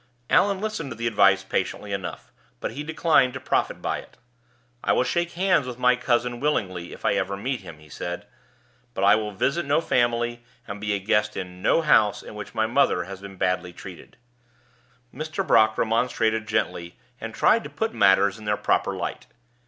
Allan 0.31 0.59
listened 0.59 0.89
to 0.89 0.95
the 0.95 1.05
advice 1.05 1.43
patiently 1.43 1.93
enough; 1.93 2.31
but 2.59 2.71
he 2.71 2.81
declined 2.81 3.33
to 3.35 3.39
profit 3.39 3.83
by 3.83 3.99
it. 3.99 4.17
"I 4.83 4.93
will 4.93 5.03
shake 5.03 5.33
hands 5.33 5.67
with 5.67 5.77
my 5.77 5.95
cousin 5.95 6.39
willingly 6.39 6.91
if 6.91 7.05
I 7.05 7.13
ever 7.13 7.37
meet 7.37 7.59
him," 7.61 7.77
he 7.77 7.87
said; 7.87 8.25
"but 8.95 9.03
I 9.03 9.13
will 9.13 9.29
visit 9.31 9.63
no 9.63 9.79
family, 9.79 10.43
and 10.67 10.81
be 10.81 10.93
a 10.93 10.99
guest 10.99 11.37
in 11.37 11.61
no 11.61 11.83
house, 11.83 12.23
in 12.23 12.33
which 12.33 12.55
my 12.55 12.65
mother 12.65 13.03
has 13.03 13.21
been 13.21 13.35
badly 13.35 13.73
treated." 13.73 14.17
Mr. 15.13 15.45
Brock 15.45 15.77
remonstrated 15.77 16.47
gently, 16.47 16.97
and 17.19 17.35
tried 17.35 17.63
to 17.63 17.69
put 17.69 17.93
matters 17.93 18.39
in 18.39 18.45
their 18.45 18.57
proper 18.57 18.95
light. 18.95 19.27